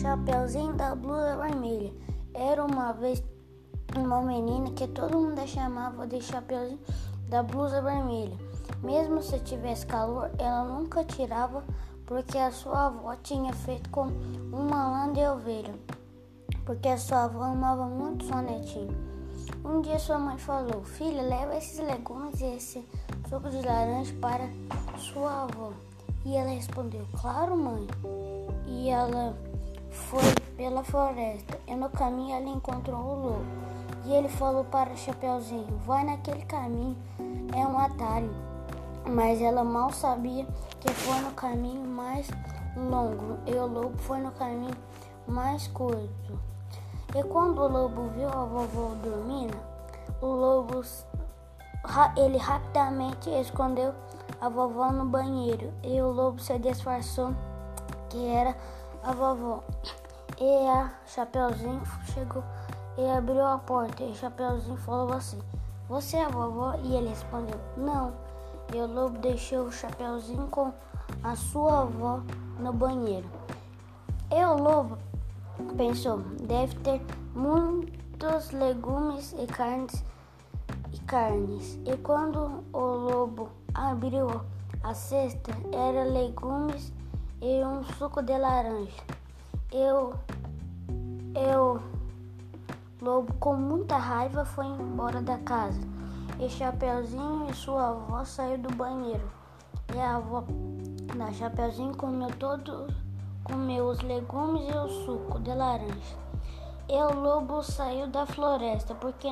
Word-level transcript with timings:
Chapeuzinho 0.00 0.72
da 0.72 0.94
blusa 0.94 1.36
vermelha. 1.36 1.92
Era 2.32 2.64
uma 2.64 2.90
vez 2.92 3.22
uma 3.94 4.22
menina 4.22 4.70
que 4.70 4.88
todo 4.88 5.18
mundo 5.18 5.46
chamava 5.46 6.06
de 6.06 6.22
Chapeuzinho 6.22 6.80
da 7.28 7.42
blusa 7.42 7.82
vermelha. 7.82 8.34
Mesmo 8.82 9.20
se 9.20 9.38
tivesse 9.40 9.84
calor, 9.84 10.30
ela 10.38 10.64
nunca 10.64 11.04
tirava 11.04 11.62
porque 12.06 12.38
a 12.38 12.50
sua 12.50 12.86
avó 12.86 13.14
tinha 13.22 13.52
feito 13.52 13.90
com 13.90 14.06
uma 14.50 14.88
lã 14.88 15.12
de 15.12 15.20
ovelha. 15.20 15.74
Porque 16.64 16.88
a 16.88 16.96
sua 16.96 17.24
avó 17.24 17.42
amava 17.42 17.84
muito 17.84 18.24
sua 18.24 18.40
netinha. 18.40 18.96
Um 19.62 19.82
dia 19.82 19.98
sua 19.98 20.18
mãe 20.18 20.38
falou: 20.38 20.82
Filha, 20.82 21.20
leva 21.20 21.56
esses 21.56 21.78
legumes 21.78 22.40
e 22.40 22.46
esse 22.46 22.88
suco 23.28 23.50
de 23.50 23.60
laranja 23.60 24.14
para 24.18 24.48
sua 24.96 25.42
avó. 25.42 25.74
E 26.24 26.36
ela 26.36 26.48
respondeu: 26.48 27.06
Claro, 27.20 27.54
mãe. 27.54 27.86
E 28.66 28.88
ela 28.88 29.36
foi 29.90 30.34
pela 30.56 30.82
floresta 30.82 31.58
e 31.66 31.74
no 31.74 31.88
caminho 31.90 32.36
ela 32.36 32.48
encontrou 32.48 33.00
o 33.00 33.22
lobo. 33.22 33.44
E 34.04 34.12
ele 34.12 34.28
falou 34.28 34.64
para 34.64 34.92
o 34.92 34.96
Chapeuzinho: 34.96 35.78
Vai 35.86 36.04
naquele 36.04 36.44
caminho, 36.44 36.96
é 37.54 37.66
um 37.66 37.78
atalho. 37.78 38.30
Mas 39.06 39.40
ela 39.40 39.64
mal 39.64 39.90
sabia 39.90 40.46
que 40.80 40.92
foi 40.92 41.20
no 41.20 41.32
caminho 41.32 41.86
mais 41.86 42.28
longo 42.76 43.38
e 43.46 43.54
o 43.54 43.66
lobo 43.66 43.98
foi 43.98 44.18
no 44.18 44.30
caminho 44.32 44.76
mais 45.26 45.66
curto. 45.68 46.38
E 47.14 47.22
quando 47.24 47.60
o 47.60 47.68
lobo 47.68 48.08
viu 48.10 48.28
a 48.28 48.44
vovó 48.44 48.94
dormindo, 49.02 49.58
o 50.20 50.26
lobo 50.26 50.82
ele 52.16 52.38
rapidamente 52.38 53.30
escondeu 53.30 53.94
a 54.40 54.48
vovó 54.48 54.92
no 54.92 55.04
banheiro 55.04 55.72
e 55.82 56.00
o 56.00 56.10
lobo 56.10 56.40
se 56.40 56.58
disfarçou 56.58 57.34
que 58.08 58.26
era 58.26 58.56
a 59.02 59.12
vovó. 59.12 59.62
E 60.38 60.68
a 60.68 60.90
Chapeuzinho 61.06 61.82
chegou 62.12 62.42
e 62.96 63.10
abriu 63.10 63.44
a 63.44 63.58
porta. 63.58 64.02
E 64.02 64.14
Chapeuzinho 64.14 64.76
falou 64.78 65.12
assim: 65.12 65.38
Você 65.88 66.16
é 66.16 66.24
a 66.24 66.28
vovó? 66.28 66.74
E 66.82 66.96
ele 66.96 67.08
respondeu: 67.08 67.58
Não. 67.76 68.12
E 68.72 68.78
o 68.78 68.86
lobo 68.86 69.18
deixou 69.18 69.66
o 69.66 69.72
Chapeuzinho 69.72 70.46
com 70.48 70.72
a 71.24 71.34
sua 71.34 71.82
avó 71.82 72.20
no 72.58 72.72
banheiro. 72.72 73.28
E 74.30 74.44
o 74.44 74.54
lobo 74.54 74.96
pensou: 75.76 76.18
Deve 76.42 76.74
ter 76.76 77.02
muitos 77.34 78.50
legumes 78.52 79.34
e 79.38 79.46
carnes 79.46 80.04
e 80.92 80.98
carnes. 81.00 81.78
E 81.84 81.96
quando 81.98 82.64
o 82.72 82.80
lobo 82.80 83.50
abriu 83.74 84.28
a 84.82 84.94
cesta, 84.94 85.52
era 85.72 86.04
legumes 86.04 86.92
e 87.42 87.64
um 87.64 87.82
suco 87.82 88.22
de 88.22 88.36
laranja. 88.36 89.02
Eu, 89.72 90.14
eu, 91.34 91.80
lobo 93.00 93.32
com 93.34 93.54
muita 93.54 93.96
raiva 93.96 94.44
foi 94.44 94.66
embora 94.66 95.22
da 95.22 95.38
casa. 95.38 95.80
E 96.38 96.48
Chapeuzinho 96.48 97.48
e 97.50 97.54
sua 97.54 97.90
avó 97.90 98.24
saiu 98.24 98.58
do 98.58 98.74
banheiro. 98.74 99.30
E 99.94 99.98
a 99.98 100.16
avó 100.16 100.44
da 101.16 101.32
Chapeuzinho 101.32 101.96
comeu 101.96 102.30
todos, 102.38 102.94
comeu 103.44 103.86
os 103.86 104.00
legumes 104.00 104.62
e 104.68 104.76
o 104.76 104.88
suco 105.04 105.40
de 105.40 105.54
laranja. 105.54 106.18
E 106.88 107.02
o 107.02 107.14
lobo 107.14 107.62
saiu 107.62 108.06
da 108.06 108.26
floresta 108.26 108.94
porque 108.94 109.28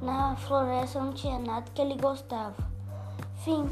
na 0.00 0.36
floresta 0.36 1.00
não 1.00 1.12
tinha 1.12 1.38
nada 1.38 1.70
que 1.74 1.82
ele 1.82 1.96
gostava. 1.96 2.56
Fim. 3.44 3.68